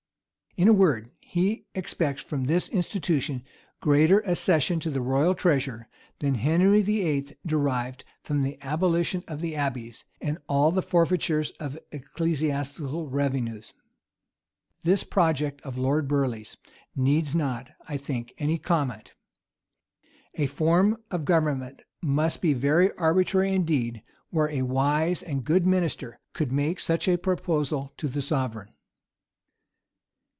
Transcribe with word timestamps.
In 0.57 0.67
a 0.67 0.73
word, 0.73 1.11
he 1.21 1.63
expects 1.73 2.21
from 2.21 2.43
this 2.43 2.67
institution 2.67 3.45
greater 3.79 4.19
accession 4.19 4.81
to 4.81 4.89
the 4.89 4.99
royal 4.99 5.33
treasure 5.33 5.87
than 6.19 6.35
Henry 6.35 6.81
VIII. 6.81 7.37
derived 7.45 8.03
from 8.21 8.41
the 8.41 8.57
abolition 8.61 9.23
of 9.29 9.39
the 9.39 9.55
abbeys, 9.55 10.03
and 10.19 10.39
all 10.49 10.69
the 10.69 10.81
forfeitures 10.81 11.51
of 11.51 11.79
ecclesiastical 11.93 13.07
revenues. 13.07 13.71
This 14.83 15.05
project 15.05 15.61
of 15.61 15.77
Lord 15.77 16.09
Burleigh's 16.09 16.57
needs 16.97 17.33
not, 17.33 17.69
I 17.87 17.95
think, 17.95 18.33
any 18.37 18.57
comment. 18.57 19.13
A 20.35 20.47
form 20.47 21.01
of 21.09 21.23
government 21.23 21.83
must 22.01 22.41
be 22.41 22.51
very 22.53 22.91
arbitrary 22.97 23.53
indeed, 23.53 24.03
where 24.31 24.49
a 24.49 24.63
wise 24.63 25.23
and 25.23 25.45
good 25.45 25.65
minister 25.65 26.19
could 26.33 26.51
make 26.51 26.81
such 26.81 27.07
a 27.07 27.17
proposal 27.17 27.93
to 27.95 28.09
the 28.09 28.21
sovereign. 28.21 28.73